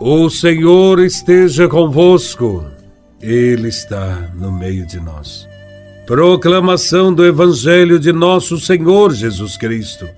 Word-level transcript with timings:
O 0.00 0.30
Senhor 0.30 1.00
esteja 1.00 1.66
convosco, 1.66 2.64
Ele 3.20 3.66
está 3.66 4.30
no 4.32 4.52
meio 4.52 4.86
de 4.86 5.00
nós. 5.00 5.48
Proclamação 6.06 7.12
do 7.12 7.26
Evangelho 7.26 7.98
de 7.98 8.12
Nosso 8.12 8.60
Senhor 8.60 9.12
Jesus 9.12 9.56
Cristo, 9.56 10.08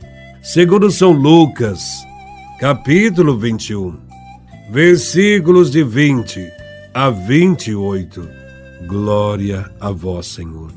segundo 0.43 0.91
São 0.91 1.13
Lucas, 1.13 1.81
capítulo 2.59 3.39
21, 3.39 3.99
versículos 4.71 5.71
de 5.71 5.83
20 5.83 6.47
a 6.93 7.09
28. 7.09 8.29
Glória 8.87 9.71
a 9.81 9.91
Vós, 9.91 10.27
Senhor. 10.27 10.73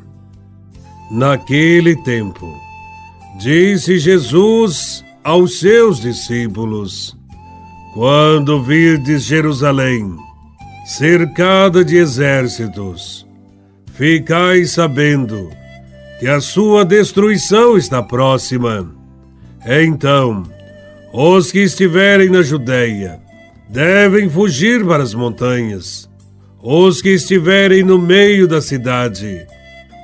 Naquele 1.11 2.01
tempo, 2.03 2.57
disse 3.37 3.99
Jesus 3.99 5.03
aos 5.25 5.59
seus 5.59 5.99
discípulos: 5.99 7.17
quando 7.93 8.59
virdes 8.63 9.23
Jerusalém, 9.23 10.17
cercada 10.83 11.85
de 11.85 11.95
exércitos, 11.95 13.23
ficai 13.93 14.65
sabendo 14.65 15.51
que 16.19 16.27
a 16.27 16.41
sua 16.41 16.83
destruição 16.83 17.77
está 17.77 18.01
próxima. 18.01 18.91
Então, 19.63 20.41
os 21.13 21.51
que 21.51 21.59
estiverem 21.59 22.29
na 22.29 22.41
Judéia 22.41 23.21
devem 23.69 24.27
fugir 24.27 24.83
para 24.83 25.03
as 25.03 25.13
montanhas. 25.13 26.09
Os 26.63 26.99
que 26.99 27.09
estiverem 27.09 27.83
no 27.83 27.99
meio 27.99 28.47
da 28.47 28.59
cidade 28.59 29.45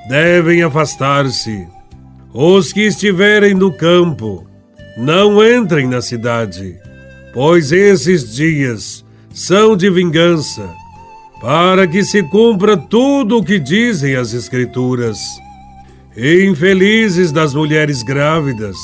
devem 0.08 0.62
afastar-se. 0.62 1.68
Os 2.32 2.72
que 2.72 2.82
estiverem 2.82 3.56
no 3.56 3.74
campo 3.74 4.46
não 4.96 5.44
entrem 5.44 5.88
na 5.88 6.02
cidade 6.02 6.78
pois 7.34 7.72
esses 7.72 8.36
dias 8.36 9.06
são 9.34 9.76
de 9.78 9.90
vingança, 9.90 10.70
para 11.42 11.88
que 11.88 12.04
se 12.04 12.24
cumpra 12.24 12.76
tudo 12.76 13.38
o 13.38 13.44
que 13.44 13.60
dizem 13.60 14.16
as 14.16 14.34
Escrituras. 14.34 15.18
Infelizes 16.18 17.32
das 17.32 17.54
mulheres 17.54 18.04
grávidas 18.04 18.76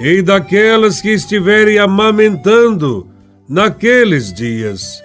e 0.00 0.20
daquelas 0.20 1.00
que 1.00 1.10
estiverem 1.10 1.78
amamentando 1.78 3.08
naqueles 3.48 4.32
dias, 4.32 5.02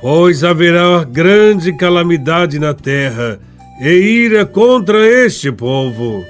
pois 0.00 0.44
haverá 0.44 1.02
grande 1.02 1.72
calamidade 1.72 2.58
na 2.58 2.74
terra 2.74 3.40
e 3.80 3.88
ira 3.88 4.44
contra 4.44 5.04
este 5.06 5.50
povo. 5.50 6.24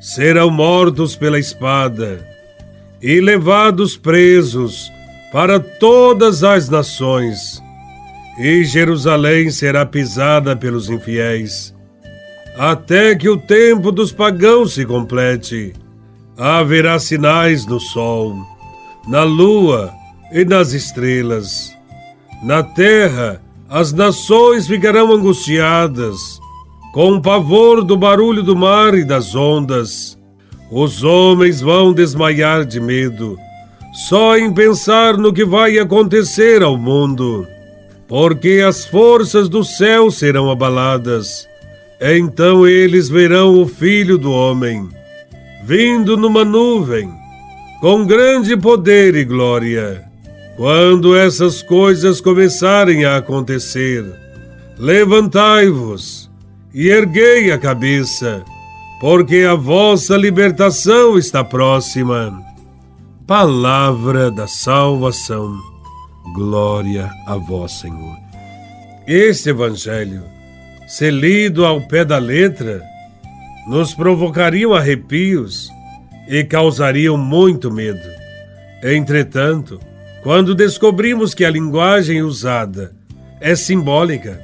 Serão 0.00 0.50
mortos 0.50 1.14
pela 1.14 1.38
espada 1.38 2.26
e 3.00 3.20
levados 3.20 3.96
presos 3.96 4.90
para 5.32 5.58
todas 5.58 6.44
as 6.44 6.68
nações, 6.68 7.62
e 8.38 8.64
Jerusalém 8.64 9.50
será 9.50 9.86
pisada 9.86 10.54
pelos 10.54 10.90
infiéis, 10.90 11.74
até 12.58 13.14
que 13.14 13.30
o 13.30 13.38
tempo 13.38 13.90
dos 13.90 14.12
pagãos 14.12 14.74
se 14.74 14.84
complete. 14.84 15.72
Haverá 16.36 16.98
sinais 16.98 17.66
no 17.66 17.80
sol, 17.80 18.36
na 19.08 19.22
lua 19.22 19.92
e 20.32 20.44
nas 20.44 20.72
estrelas. 20.72 21.74
Na 22.42 22.62
terra, 22.62 23.40
as 23.70 23.92
nações 23.92 24.66
ficarão 24.66 25.12
angustiadas, 25.12 26.40
com 26.92 27.12
o 27.12 27.22
pavor 27.22 27.82
do 27.82 27.96
barulho 27.96 28.42
do 28.42 28.56
mar 28.56 28.94
e 28.94 29.04
das 29.04 29.34
ondas. 29.34 30.18
Os 30.70 31.02
homens 31.02 31.60
vão 31.60 31.92
desmaiar 31.92 32.64
de 32.66 32.80
medo 32.80 33.38
só 33.92 34.38
em 34.38 34.52
pensar 34.52 35.18
no 35.18 35.32
que 35.32 35.44
vai 35.44 35.78
acontecer 35.78 36.62
ao 36.62 36.78
mundo, 36.78 37.46
porque 38.08 38.64
as 38.66 38.86
forças 38.86 39.50
do 39.50 39.62
céu 39.62 40.10
serão 40.10 40.50
abaladas. 40.50 41.46
Então 42.00 42.66
eles 42.66 43.10
verão 43.10 43.60
o 43.60 43.66
Filho 43.66 44.16
do 44.16 44.32
Homem, 44.32 44.88
vindo 45.64 46.16
numa 46.16 46.44
nuvem, 46.44 47.12
com 47.80 48.06
grande 48.06 48.56
poder 48.56 49.14
e 49.14 49.24
glória. 49.24 50.02
Quando 50.56 51.14
essas 51.14 51.62
coisas 51.62 52.20
começarem 52.20 53.04
a 53.04 53.16
acontecer, 53.16 54.04
levantai-vos 54.78 56.30
e 56.74 56.88
erguei 56.88 57.50
a 57.50 57.58
cabeça, 57.58 58.42
porque 59.00 59.46
a 59.48 59.54
vossa 59.54 60.16
libertação 60.16 61.18
está 61.18 61.44
próxima. 61.44 62.51
Palavra 63.26 64.32
da 64.32 64.48
salvação. 64.48 65.56
Glória 66.34 67.08
a 67.24 67.36
vós, 67.36 67.70
Senhor. 67.70 68.16
Este 69.06 69.50
Evangelho, 69.50 70.24
se 70.88 71.08
lido 71.08 71.64
ao 71.64 71.80
pé 71.86 72.04
da 72.04 72.18
letra, 72.18 72.82
nos 73.68 73.94
provocariam 73.94 74.74
arrepios 74.74 75.70
e 76.26 76.42
causariam 76.42 77.16
muito 77.16 77.70
medo. 77.70 78.08
Entretanto, 78.82 79.78
quando 80.24 80.52
descobrimos 80.52 81.32
que 81.32 81.44
a 81.44 81.50
linguagem 81.50 82.22
usada 82.22 82.92
é 83.40 83.54
simbólica, 83.54 84.42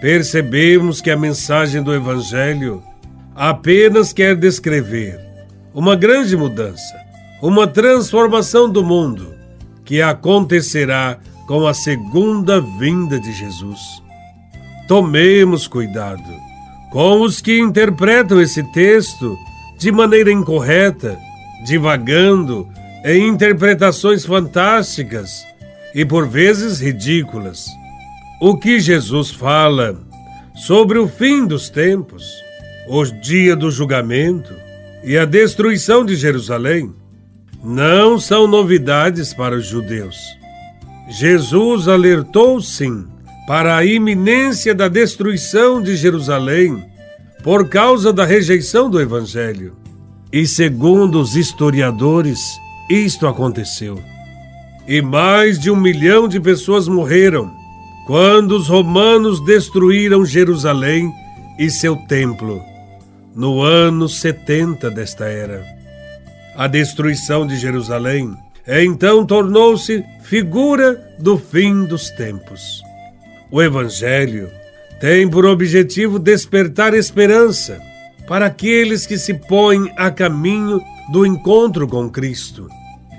percebemos 0.00 1.00
que 1.00 1.10
a 1.10 1.16
mensagem 1.16 1.82
do 1.82 1.92
Evangelho 1.92 2.84
apenas 3.34 4.12
quer 4.12 4.36
descrever 4.36 5.18
uma 5.74 5.96
grande 5.96 6.36
mudança 6.36 7.01
uma 7.42 7.66
transformação 7.66 8.70
do 8.70 8.84
mundo 8.84 9.34
que 9.84 10.00
acontecerá 10.00 11.18
com 11.48 11.66
a 11.66 11.74
segunda 11.74 12.60
vinda 12.78 13.18
de 13.18 13.32
Jesus. 13.32 13.80
Tomemos 14.86 15.66
cuidado 15.66 16.22
com 16.92 17.20
os 17.22 17.40
que 17.40 17.58
interpretam 17.58 18.40
esse 18.40 18.62
texto 18.72 19.36
de 19.76 19.90
maneira 19.90 20.30
incorreta, 20.30 21.18
divagando 21.66 22.68
em 23.04 23.26
interpretações 23.26 24.24
fantásticas 24.24 25.44
e 25.92 26.04
por 26.04 26.28
vezes 26.28 26.80
ridículas. 26.80 27.66
O 28.40 28.56
que 28.56 28.78
Jesus 28.78 29.32
fala 29.32 29.98
sobre 30.54 30.96
o 30.96 31.08
fim 31.08 31.44
dos 31.44 31.68
tempos, 31.68 32.24
o 32.88 33.04
dia 33.04 33.56
do 33.56 33.68
julgamento 33.68 34.54
e 35.02 35.18
a 35.18 35.24
destruição 35.24 36.04
de 36.04 36.14
Jerusalém 36.14 37.01
não 37.62 38.18
são 38.18 38.48
novidades 38.48 39.32
para 39.32 39.54
os 39.54 39.66
judeus. 39.66 40.16
Jesus 41.08 41.86
alertou, 41.86 42.60
sim, 42.60 43.06
para 43.46 43.76
a 43.76 43.84
iminência 43.84 44.74
da 44.74 44.88
destruição 44.88 45.80
de 45.80 45.96
Jerusalém 45.96 46.82
por 47.44 47.68
causa 47.68 48.12
da 48.12 48.24
rejeição 48.24 48.90
do 48.90 49.00
Evangelho. 49.00 49.76
E 50.32 50.46
segundo 50.46 51.20
os 51.20 51.36
historiadores, 51.36 52.40
isto 52.88 53.26
aconteceu. 53.26 53.98
E 54.88 55.00
mais 55.00 55.58
de 55.58 55.70
um 55.70 55.76
milhão 55.76 56.26
de 56.26 56.40
pessoas 56.40 56.88
morreram 56.88 57.50
quando 58.06 58.56
os 58.56 58.68
romanos 58.68 59.44
destruíram 59.44 60.24
Jerusalém 60.24 61.12
e 61.58 61.70
seu 61.70 61.94
templo, 61.94 62.60
no 63.34 63.60
ano 63.60 64.08
70 64.08 64.90
desta 64.90 65.26
era 65.26 65.81
a 66.56 66.66
destruição 66.66 67.46
de 67.46 67.56
Jerusalém, 67.56 68.36
então 68.66 69.24
tornou-se 69.24 70.04
figura 70.22 71.00
do 71.18 71.36
fim 71.36 71.84
dos 71.84 72.10
tempos. 72.10 72.82
O 73.50 73.60
Evangelho 73.60 74.50
tem 75.00 75.28
por 75.28 75.44
objetivo 75.44 76.18
despertar 76.18 76.94
esperança 76.94 77.80
para 78.26 78.46
aqueles 78.46 79.04
que 79.04 79.18
se 79.18 79.34
põem 79.34 79.92
a 79.96 80.10
caminho 80.10 80.80
do 81.10 81.26
encontro 81.26 81.88
com 81.88 82.08
Cristo. 82.08 82.68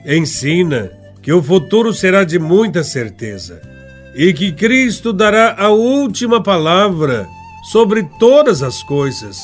Ensina 0.06 0.92
que 1.22 1.32
o 1.32 1.44
futuro 1.44 1.94
será 1.94 2.24
de 2.24 2.40
muita 2.40 2.84
certeza 2.84 3.62
e 4.16 4.34
que 4.34 4.52
Cristo 4.52 5.12
dará 5.12 5.56
a 5.58 5.70
última 5.70 6.42
palavra 6.42 7.28
sobre 7.72 8.04
todas 8.20 8.62
as 8.62 8.84
coisas 8.84 9.38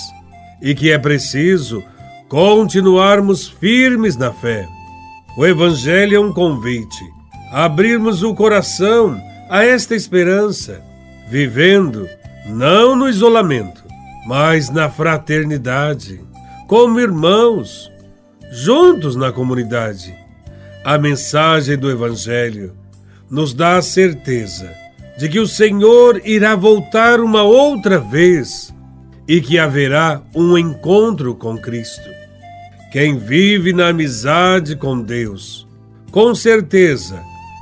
e 0.62 0.76
que 0.76 0.92
é 0.92 0.98
preciso 0.98 1.84
continuarmos 2.30 3.48
firmes 3.48 4.16
na 4.16 4.32
fé. 4.32 4.70
O 5.36 5.46
Evangelho 5.46 6.16
é 6.16 6.20
um 6.20 6.32
convite 6.32 7.04
a 7.52 7.66
abrirmos 7.66 8.22
o 8.22 8.36
coração 8.36 9.20
a 9.50 9.66
esta 9.66 9.96
esperança, 9.96 10.80
vivendo 11.28 12.08
não 12.46 12.96
no 12.96 13.10
isolamento, 13.10 13.84
mas 14.28 14.70
na 14.70 14.90
fraternidade, 14.90 16.22
como 16.68 17.00
irmãos, 17.00 17.92
juntos 18.52 19.16
na 19.16 19.32
comunidade. 19.32 20.14
A 20.86 21.00
mensagem 21.00 21.78
do 21.78 21.90
Evangelho 21.90 22.76
nos 23.28 23.56
dá 23.56 23.78
a 23.78 23.82
certeza 23.82 24.72
de 25.18 25.28
que 25.28 25.40
o 25.40 25.48
Senhor 25.48 26.22
irá 26.24 26.56
voltar 26.56 27.20
uma 27.20 27.42
outra 27.42 28.00
vez 28.00 28.74
e 29.28 29.42
que 29.42 29.58
haverá 29.58 30.22
um 30.36 30.58
encontro 30.58 31.34
com 31.34 31.58
Cristo. 31.58 32.19
Quem 32.92 33.20
vive 33.20 33.72
na 33.72 33.90
amizade 33.90 34.76
com 34.76 35.00
Deus, 35.00 35.68
com 36.12 36.34
certeza 36.34 37.22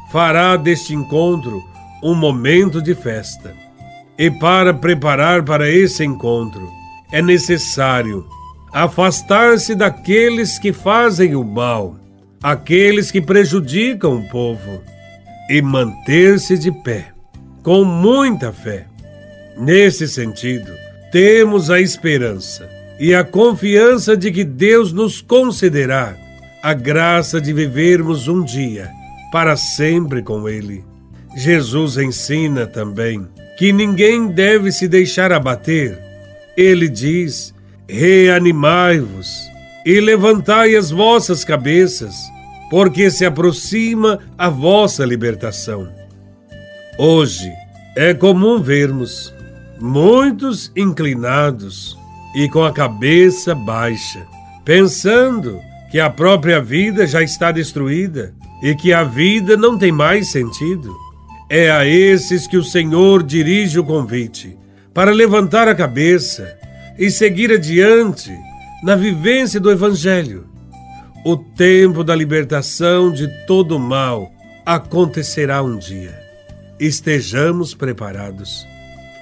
fará 0.10 0.56
deste 0.56 0.94
encontro 0.94 1.62
um 2.02 2.16
momento 2.16 2.82
de 2.82 2.96
festa. 2.96 3.54
E 4.18 4.32
para 4.32 4.74
preparar 4.74 5.44
para 5.44 5.70
esse 5.70 6.06
encontro, 6.06 6.72
é 7.12 7.22
necessário 7.22 8.26
afastar-se 8.72 9.76
daqueles 9.76 10.58
que 10.58 10.72
fazem 10.72 11.36
o 11.36 11.44
mal, 11.44 11.98
aqueles 12.42 13.12
que 13.12 13.20
prejudicam 13.22 14.20
o 14.20 14.30
povo, 14.30 14.82
e 15.50 15.62
manter-se 15.62 16.58
de 16.58 16.72
pé, 16.72 17.08
com 17.64 17.84
muita 17.84 18.54
fé. 18.54 18.88
Nesse 19.58 20.08
sentido, 20.08 20.72
temos 21.12 21.70
a 21.70 21.82
esperança 21.82 22.77
e 23.00 23.14
a 23.14 23.24
confiança 23.24 24.18
de 24.18 24.32
que 24.32 24.44
Deus 24.44 24.92
nos 24.92 25.22
concederá 25.22 26.16
a 26.64 26.74
graça 26.74 27.40
de 27.40 27.54
vivermos 27.54 28.28
um 28.28 28.44
dia 28.44 28.90
para 29.32 29.56
sempre 29.56 30.22
com 30.22 30.50
Ele. 30.50 30.84
Jesus 31.36 31.98
ensina 31.98 32.66
também 32.66 33.28
que 33.58 33.72
ninguém 33.72 34.28
deve 34.28 34.72
se 34.72 34.88
deixar 34.88 35.32
abater. 35.32 35.98
Ele 36.56 36.90
diz: 36.90 37.54
Reanimai-vos 37.88 39.30
e 39.86 40.00
levantai 40.00 40.76
as 40.76 40.90
vossas 40.90 41.44
cabeças, 41.44 42.16
porque 42.70 43.12
se 43.12 43.26
aproxima 43.26 44.20
a 44.38 44.50
vossa 44.50 45.06
libertação. 45.06 45.88
Hoje 46.98 47.52
é 47.96 48.14
comum 48.14 48.60
vermos 48.60 49.34
muitos 49.80 50.72
inclinados 50.76 51.98
e 52.38 52.48
com 52.48 52.64
a 52.64 52.72
cabeça 52.72 53.56
baixa, 53.56 54.28
pensando 54.64 55.60
que 55.90 56.00
a 56.00 56.08
própria 56.08 56.62
vida 56.62 57.08
já 57.08 57.24
está 57.24 57.52
destruída 57.52 58.32
e 58.62 58.76
que 58.76 58.94
a 58.94 59.04
vida 59.04 59.58
não 59.58 59.76
tem 59.76 59.92
mais 59.92 60.32
sentido. 60.32 60.96
É 61.50 61.72
a 61.72 61.84
esses 61.84 62.46
que 62.46 62.56
o 62.56 62.64
Senhor 62.64 63.24
dirige 63.24 63.80
o 63.80 63.84
convite 63.84 64.56
para 64.94 65.10
levantar 65.10 65.68
a 65.68 65.74
cabeça 65.74 66.56
e 66.96 67.10
seguir 67.10 67.52
adiante 67.52 68.32
na 68.84 68.96
vivência 68.96 69.60
do 69.60 69.72
Evangelho. 69.72 70.46
O 71.26 71.38
tempo 71.38 72.04
da 72.04 72.14
libertação 72.14 73.12
de 73.12 73.28
todo 73.48 73.80
mal 73.80 74.32
acontecerá 74.64 75.64
um 75.64 75.76
dia. 75.76 76.14
Estejamos 76.80 77.74
preparados. 77.74 78.64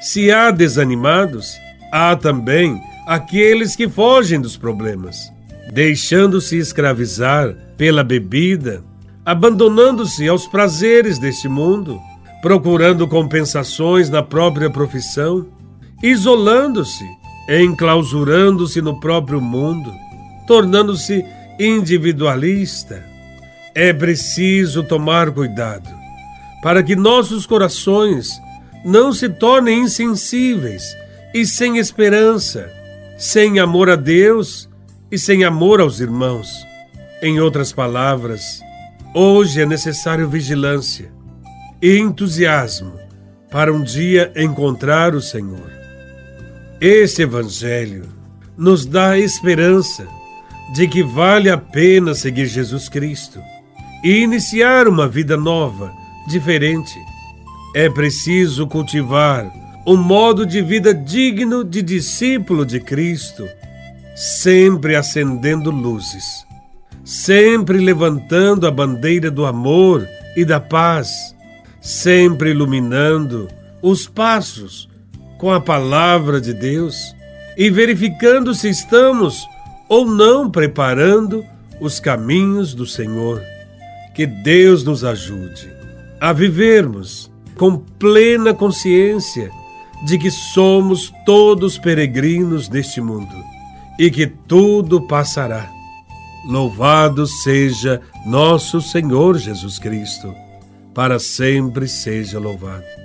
Se 0.02 0.30
há 0.34 0.52
desanimados, 0.52 1.58
há 1.94 2.14
também 2.18 2.78
aqueles 3.06 3.76
que 3.76 3.88
fogem 3.88 4.42
dos 4.42 4.58
problemas, 4.58 5.32
deixando-se 5.72 6.58
escravizar 6.58 7.56
pela 7.78 8.04
bebida, 8.04 8.84
abandonando-se 9.26 10.28
aos 10.28 10.48
prazeres 10.48 11.20
deste 11.20 11.48
mundo, 11.48 12.00
procurando 12.42 13.08
compensações 13.08 14.10
na 14.10 14.24
própria 14.24 14.70
profissão, 14.70 15.48
isolando-se, 16.02 17.06
enclausurando-se 17.50 18.82
no 18.82 19.00
próprio 19.00 19.40
mundo, 19.40 19.92
tornando-se 20.48 21.26
individualista. 21.60 23.04
É 23.74 23.92
preciso 23.94 24.84
tomar 24.84 25.32
cuidado 25.32 25.90
para 26.64 26.82
que 26.82 26.96
nossos 26.96 27.46
corações 27.46 28.42
não 28.84 29.12
se 29.12 29.30
tornem 29.30 29.82
insensíveis 29.82 30.96
e 31.34 31.46
sem 31.46 31.78
esperança 31.78 32.72
sem 33.18 33.60
amor 33.60 33.90
a 33.90 33.96
Deus 33.96 34.70
e 35.10 35.18
sem 35.18 35.44
amor 35.44 35.80
aos 35.80 36.00
irmãos. 36.00 36.50
Em 37.22 37.40
outras 37.40 37.72
palavras, 37.72 38.62
hoje 39.14 39.62
é 39.62 39.66
necessário 39.66 40.28
vigilância 40.28 41.12
e 41.82 41.98
entusiasmo 41.98 42.94
para 43.50 43.74
um 43.74 43.82
dia 43.82 44.32
encontrar 44.36 45.16
o 45.16 45.22
Senhor. 45.22 45.72
Esse 46.82 47.22
Evangelho 47.22 48.04
nos 48.58 48.86
dá 48.86 49.18
esperança 49.18 50.06
de 50.74 50.88
que 50.88 51.04
vale 51.04 51.50
a 51.50 51.58
pena 51.58 52.14
seguir 52.14 52.48
Jesus 52.48 52.90
Cristo 52.90 53.40
e 54.04 54.18
iniciar 54.18 54.88
uma 54.88 55.08
vida 55.08 55.38
nova, 55.38 55.94
diferente. 56.28 57.00
É 57.74 57.90
preciso 57.90 58.68
cultivar 58.68 59.52
um 59.86 59.96
modo 59.96 60.46
de 60.46 60.62
vida 60.64 60.94
digno 60.94 61.64
de 61.64 61.84
discípulo 61.84 62.66
de 62.66 62.80
Cristo, 62.80 63.48
sempre 64.16 64.96
acendendo 64.96 65.70
luzes, 65.70 66.44
sempre 67.04 67.78
levantando 67.78 68.66
a 68.66 68.72
bandeira 68.72 69.30
do 69.30 69.46
amor 69.46 70.08
e 70.36 70.44
da 70.44 70.60
paz, 70.60 71.36
sempre 71.80 72.50
iluminando 72.50 73.48
os 73.80 74.08
passos 74.08 74.90
com 75.38 75.54
a 75.54 75.62
palavra 75.62 76.42
de 76.42 76.52
Deus 76.54 77.16
e 77.56 77.70
verificando 77.70 78.56
se 78.56 78.70
estamos 78.70 79.46
ou 79.88 80.04
não 80.08 80.50
preparando 80.50 81.46
os 81.80 82.00
caminhos 82.00 82.74
do 82.74 82.88
Senhor. 82.88 83.40
Que 84.16 84.26
Deus 84.26 84.84
nos 84.84 85.04
ajude 85.04 85.70
a 86.20 86.34
vivermos 86.34 87.30
com 87.56 87.78
plena 87.78 88.54
consciência 88.54 89.52
de 90.06 90.20
que 90.20 90.30
somos 90.30 91.12
todos 91.26 91.80
peregrinos 91.80 92.70
neste 92.70 93.02
mundo 93.02 93.36
e 93.98 94.12
que 94.12 94.28
tudo 94.28 95.02
passará. 95.08 95.72
Louvado 96.48 97.26
seja 97.26 98.00
nosso 98.26 98.80
Senhor 98.82 99.38
Jesus 99.40 99.80
Cristo, 99.80 100.34
para 100.94 101.18
sempre 101.18 101.88
seja 101.88 102.38
louvado. 102.38 103.05